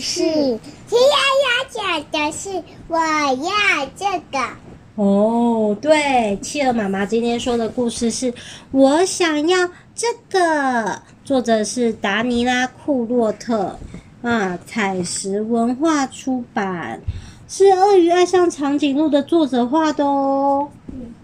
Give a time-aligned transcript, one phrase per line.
[0.00, 0.22] 事。
[0.24, 1.08] 今天
[1.46, 4.44] 要讲的是我要这个。
[4.96, 8.34] 哦，对，企鹅妈妈今天说的故事是
[8.70, 13.78] 我想要这个，作者是达尼拉·库洛特，
[14.22, 17.00] 啊，采石文化出版，
[17.48, 20.68] 是《鳄鱼爱上长颈鹿》的作者画的哦。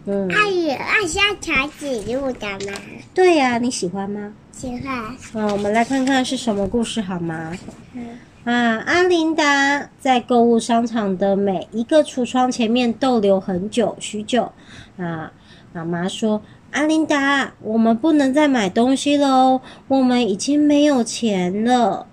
[0.07, 2.79] 嗯，鳄鱼爱上长颈鹿的吗？
[3.15, 4.33] 对呀，你喜欢吗？
[4.53, 4.95] 喜欢。
[5.43, 7.53] 啊，我们来看看是什么故事好吗？
[7.95, 8.19] 嗯。
[8.45, 14.53] 啊，阿琳达在购物商场的每一个橱窗前面逗留很久，许久。
[14.97, 15.33] 啊，
[15.73, 16.41] 妈妈说
[16.71, 22.07] ：“阿琳达，我们不能再买东西了哦，我们已经没有钱了。”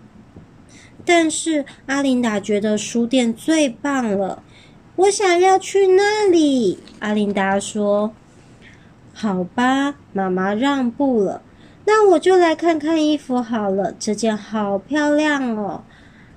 [1.05, 4.41] 但是阿琳达觉得书店最棒了，
[4.95, 6.77] 我想要去那里。
[6.99, 8.13] 阿琳达说
[9.13, 11.41] ：“好吧，妈妈让步了，
[11.85, 15.83] 那我就来看看衣服好了，这件好漂亮哦。”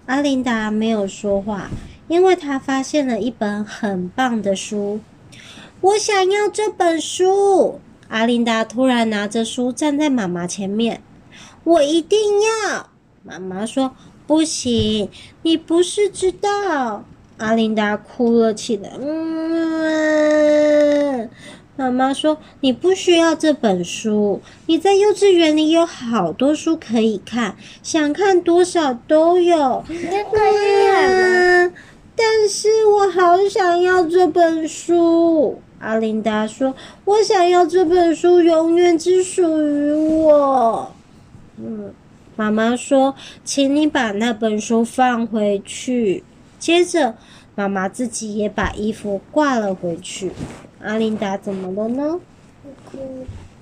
[0.07, 1.69] 阿琳达没有说话，
[2.09, 5.01] 因为她发现了一本很棒的书。
[5.81, 7.81] 我想要这本书。
[8.09, 11.03] 阿琳达突然拿着书站在妈妈前面。
[11.65, 12.89] 我一定要。
[13.25, 13.95] 妈妈说
[14.27, 15.11] ：“不行，
[15.43, 17.05] 你不是知道。”
[17.39, 18.91] 阿琳达哭了起来。
[19.01, 20.17] 嗯。
[21.79, 29.85] 妈妈说：“你不需要这本书，你在幼稚园里有好多书可以看，想看多少都有。”，
[32.17, 35.61] 但是我好想要这本书。
[35.79, 40.91] 阿琳达说：“我想要这本书，永远只属于我。”
[41.61, 41.93] 嗯，
[42.37, 46.25] 妈妈说：“请你把那本书放回去。”
[46.59, 47.15] 接着，
[47.55, 50.33] 妈妈自己也把衣服挂了回去。
[50.83, 52.21] 阿琳达怎么了呢？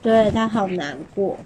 [0.02, 1.38] 对，她好难过。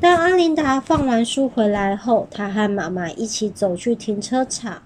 [0.00, 4.82] 当阿琳达放完书回来后，她和妈妈一起走去停车场。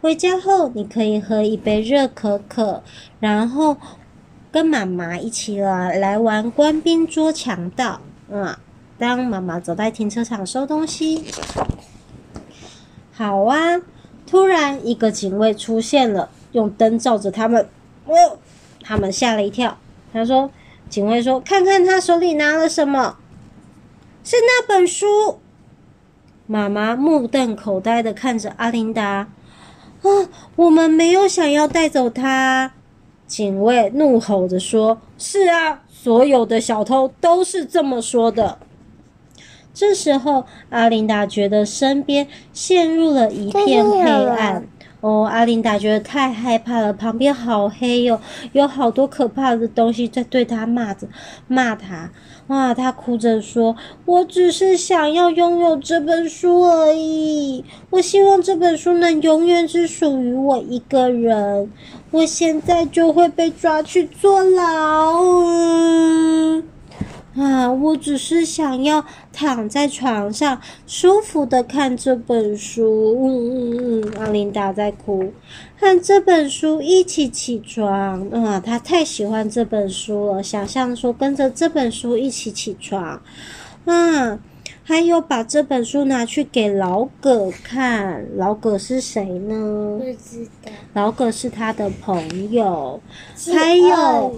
[0.00, 2.82] 回家后，你可以喝一杯热可可，
[3.20, 3.76] 然后
[4.52, 8.00] 跟妈妈一起来来玩官兵捉强盗。
[8.28, 8.56] 嗯，
[8.98, 11.24] 当妈妈走在停车场收东西，
[13.12, 13.80] 好啊！
[14.34, 17.68] 突然，一个警卫出现了，用灯照着他们。
[18.04, 18.36] 哦
[18.82, 19.78] 他们吓了一跳。
[20.12, 20.50] 他说
[20.90, 23.18] ：“警卫说，看看他手里拿了什么？
[24.24, 25.38] 是那本书。”
[26.48, 29.02] 妈妈目瞪口呆的看着阿琳达。
[29.04, 29.28] 啊，
[30.56, 32.72] 我们没有想要带走他。
[33.28, 38.58] 警卫怒吼着说：“是啊，所有的小偷都是这么说的。”
[39.74, 44.66] 这时候，阿琳达觉得身边陷入了一片黑暗。
[45.00, 48.18] 哦，阿琳达觉得太害怕了，旁边好黑哟，
[48.52, 51.06] 有好多可怕的东西在对他骂着，
[51.46, 52.10] 骂他。
[52.46, 53.76] 哇，他哭着说
[54.06, 61.70] ：“我只是想要拥有这本书而已，我希望这本书能永远只属于我一个人。
[62.10, 65.22] 我现在就会被抓去坐牢。”
[67.36, 67.70] 啊！
[67.70, 73.16] 我只是想要躺在床上，舒服的看这本书。
[73.18, 75.32] 嗯嗯嗯，阿琳达在哭，
[75.76, 78.28] 和这本书一起起床。
[78.30, 83.20] 啊，她太喜欢这本书了，想象说跟着这本书一起起床。
[83.84, 84.38] 啊！
[84.86, 89.98] 还有把这本书拿去给老葛看，老葛是谁呢？
[89.98, 90.70] 不知道。
[90.92, 93.00] 老葛是他的朋友。
[93.52, 94.34] 还有，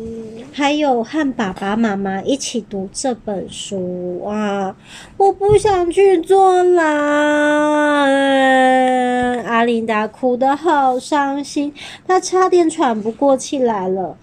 [0.53, 4.20] 还有和爸爸妈妈一起读这本书。
[4.22, 4.75] 哇！
[5.16, 6.84] 我不想去坐牢。
[9.44, 11.75] 阿琳达哭得好伤心，
[12.06, 14.16] 她差点喘不过气来了。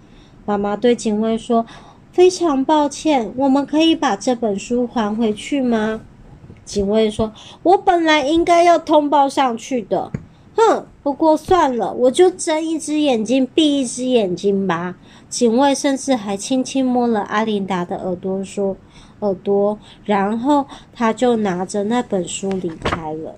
[0.45, 1.65] 妈妈对警卫说
[2.13, 5.99] ：“非常抱歉，我们可以把这本书还回去吗？”
[6.63, 10.09] 警卫说：“我本来应该要通报上去的，
[10.55, 10.85] 哼！
[11.03, 14.95] 不过算了，我就睁一只眼睛闭一只眼睛吧。”
[15.27, 18.77] 警卫甚至还轻轻摸了阿琳达的耳朵，说
[19.19, 23.35] ：“耳朵。”然后他就拿着那本书离开了。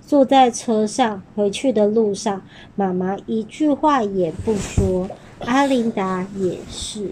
[0.00, 2.42] 坐在车上回去的路上，
[2.74, 5.08] 妈妈一句话也不说，
[5.40, 7.10] 阿琳达也是。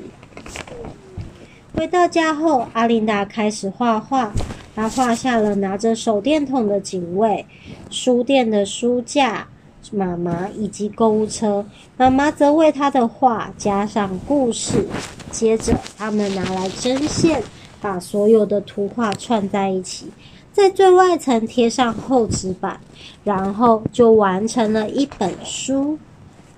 [1.83, 4.33] 回到家后，阿琳达开始画画。
[4.73, 7.45] 他画下了拿着手电筒的警卫、
[7.91, 9.49] 书店的书架、
[9.91, 11.67] 妈妈以及购物车。
[11.97, 14.87] 妈妈则为他的画加上故事。
[15.33, 17.43] 接着，他们拿来针线，
[17.81, 20.07] 把所有的图画串在一起，
[20.53, 22.79] 在最外层贴上厚纸板，
[23.25, 25.99] 然后就完成了一本书。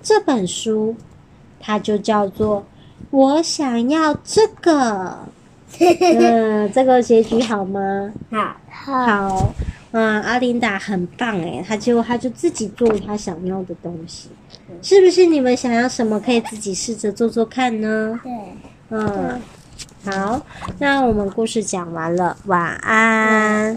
[0.03, 0.95] 这本书，
[1.59, 2.59] 它就叫做
[3.11, 4.71] 《我想要这个》。
[5.77, 8.09] 嗯，这个结局好吗？
[8.29, 9.53] 好，好，
[9.91, 14.29] 嗯，阿琳达很棒诶，她结果她就自己做她想要的东西，
[14.81, 15.25] 是不是？
[15.25, 18.17] 你们想要什么，可以自己试着做做看呢？
[18.23, 18.31] 对，
[18.89, 19.41] 嗯，
[20.05, 20.41] 好，
[20.79, 23.73] 那我们故事讲完了，晚安。